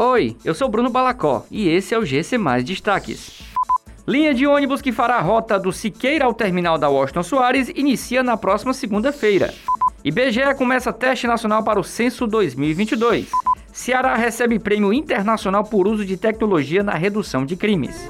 Oi, 0.00 0.36
eu 0.44 0.54
sou 0.54 0.68
Bruno 0.68 0.88
Balacó 0.90 1.44
e 1.50 1.68
esse 1.68 1.92
é 1.92 1.98
o 1.98 2.04
GC 2.04 2.38
Mais 2.38 2.62
Destaques. 2.62 3.42
Linha 4.06 4.32
de 4.32 4.46
ônibus 4.46 4.80
que 4.80 4.92
fará 4.92 5.16
a 5.16 5.20
rota 5.20 5.58
do 5.58 5.72
Siqueira 5.72 6.24
ao 6.24 6.32
terminal 6.32 6.78
da 6.78 6.88
Washington 6.88 7.24
Soares 7.24 7.68
inicia 7.74 8.22
na 8.22 8.36
próxima 8.36 8.72
segunda-feira. 8.72 9.52
IBGE 10.04 10.54
começa 10.56 10.92
teste 10.92 11.26
nacional 11.26 11.64
para 11.64 11.80
o 11.80 11.84
censo 11.84 12.28
2022. 12.28 13.28
Ceará 13.72 14.14
recebe 14.14 14.60
prêmio 14.60 14.92
internacional 14.92 15.64
por 15.64 15.88
uso 15.88 16.04
de 16.04 16.16
tecnologia 16.16 16.84
na 16.84 16.94
redução 16.94 17.44
de 17.44 17.56
crimes. 17.56 18.08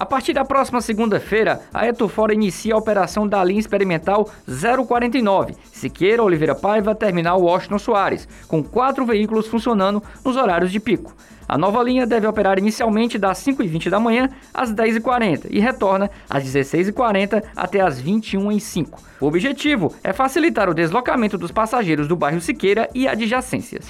A 0.00 0.06
partir 0.06 0.32
da 0.32 0.46
próxima 0.46 0.80
segunda-feira, 0.80 1.60
a 1.74 1.86
Etufora 1.86 2.32
inicia 2.32 2.72
a 2.72 2.78
operação 2.78 3.28
da 3.28 3.44
linha 3.44 3.60
experimental 3.60 4.30
049, 4.46 5.54
Siqueira 5.70 6.22
Oliveira 6.22 6.54
Paiva, 6.54 6.94
Terminal 6.94 7.38
Washington 7.38 7.78
Soares, 7.78 8.26
com 8.48 8.64
quatro 8.64 9.04
veículos 9.04 9.46
funcionando 9.46 10.02
nos 10.24 10.38
horários 10.38 10.72
de 10.72 10.80
pico. 10.80 11.14
A 11.46 11.58
nova 11.58 11.82
linha 11.82 12.06
deve 12.06 12.26
operar 12.26 12.58
inicialmente 12.58 13.18
das 13.18 13.44
5h20 13.44 13.90
da 13.90 14.00
manhã 14.00 14.30
às 14.54 14.72
10h40 14.72 15.48
e 15.50 15.60
retorna 15.60 16.10
às 16.30 16.44
16h40 16.44 17.44
até 17.54 17.82
às 17.82 18.02
21h05. 18.02 18.98
O 19.20 19.26
objetivo 19.26 19.94
é 20.02 20.14
facilitar 20.14 20.70
o 20.70 20.74
deslocamento 20.74 21.36
dos 21.36 21.52
passageiros 21.52 22.08
do 22.08 22.16
bairro 22.16 22.40
Siqueira 22.40 22.88
e 22.94 23.06
adjacências. 23.06 23.84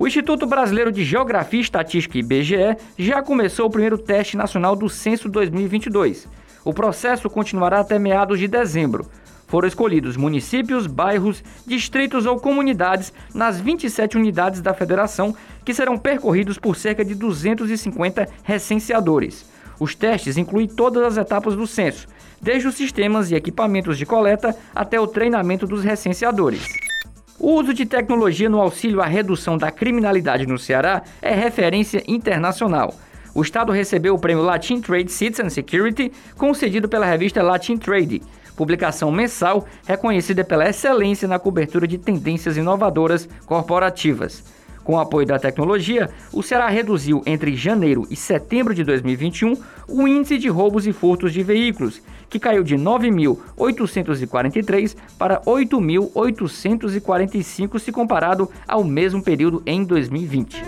O 0.00 0.06
Instituto 0.06 0.46
Brasileiro 0.46 0.90
de 0.90 1.04
Geografia 1.04 1.60
e 1.60 1.62
Estatística 1.62 2.16
IBGE 2.16 2.74
já 2.96 3.22
começou 3.22 3.66
o 3.66 3.70
primeiro 3.70 3.98
teste 3.98 4.34
nacional 4.34 4.74
do 4.74 4.88
Censo 4.88 5.28
2022. 5.28 6.26
O 6.64 6.72
processo 6.72 7.28
continuará 7.28 7.80
até 7.80 7.98
meados 7.98 8.38
de 8.38 8.48
dezembro. 8.48 9.04
Foram 9.46 9.68
escolhidos 9.68 10.16
municípios, 10.16 10.86
bairros, 10.86 11.44
distritos 11.66 12.24
ou 12.24 12.40
comunidades 12.40 13.12
nas 13.34 13.60
27 13.60 14.16
unidades 14.16 14.62
da 14.62 14.72
federação 14.72 15.36
que 15.66 15.74
serão 15.74 15.98
percorridos 15.98 16.56
por 16.56 16.76
cerca 16.76 17.04
de 17.04 17.14
250 17.14 18.26
recenseadores. 18.42 19.44
Os 19.78 19.94
testes 19.94 20.38
incluem 20.38 20.66
todas 20.66 21.04
as 21.04 21.18
etapas 21.18 21.54
do 21.54 21.66
censo, 21.66 22.08
desde 22.40 22.66
os 22.66 22.74
sistemas 22.74 23.30
e 23.30 23.34
equipamentos 23.34 23.98
de 23.98 24.06
coleta 24.06 24.56
até 24.74 24.98
o 24.98 25.06
treinamento 25.06 25.66
dos 25.66 25.84
recenseadores. 25.84 26.89
O 27.42 27.54
uso 27.54 27.72
de 27.72 27.86
tecnologia 27.86 28.50
no 28.50 28.60
auxílio 28.60 29.00
à 29.00 29.06
redução 29.06 29.56
da 29.56 29.70
criminalidade 29.70 30.46
no 30.46 30.58
Ceará 30.58 31.02
é 31.22 31.34
referência 31.34 32.04
internacional. 32.06 32.94
O 33.34 33.40
estado 33.40 33.72
recebeu 33.72 34.14
o 34.14 34.18
prêmio 34.18 34.44
Latin 34.44 34.78
Trade 34.82 35.10
Citizen 35.10 35.48
Security, 35.48 36.12
concedido 36.36 36.86
pela 36.86 37.06
revista 37.06 37.42
Latin 37.42 37.78
Trade, 37.78 38.20
publicação 38.54 39.10
mensal 39.10 39.64
reconhecida 39.86 40.44
pela 40.44 40.68
excelência 40.68 41.26
na 41.26 41.38
cobertura 41.38 41.88
de 41.88 41.96
tendências 41.96 42.58
inovadoras 42.58 43.26
corporativas. 43.46 44.44
Com 44.84 44.96
o 44.96 44.98
apoio 44.98 45.26
da 45.26 45.38
tecnologia, 45.38 46.10
o 46.34 46.42
Ceará 46.42 46.68
reduziu 46.68 47.22
entre 47.24 47.56
janeiro 47.56 48.06
e 48.10 48.16
setembro 48.16 48.74
de 48.74 48.84
2021 48.84 49.56
o 49.88 50.06
índice 50.06 50.36
de 50.36 50.48
roubos 50.48 50.86
e 50.86 50.92
furtos 50.92 51.32
de 51.32 51.42
veículos, 51.42 52.02
que 52.30 52.38
caiu 52.38 52.62
de 52.62 52.76
9.843 52.76 54.96
para 55.18 55.42
8.845 55.42 57.78
se 57.78 57.92
comparado 57.92 58.50
ao 58.66 58.82
mesmo 58.82 59.22
período 59.22 59.62
em 59.66 59.84
2020. 59.84 60.64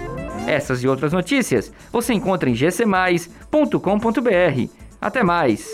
Essas 0.47 0.83
e 0.83 0.89
outras 0.89 1.13
notícias 1.13 1.73
você 1.91 2.13
encontra 2.13 2.51
em 2.51 2.55
gcmais.com.br. 2.55 4.69
Até 5.01 5.23
mais! 5.23 5.71